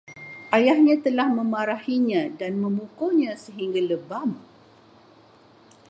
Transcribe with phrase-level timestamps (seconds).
[0.55, 4.29] Ayahnya telah memarahinya dan memukulnya sehingga lebam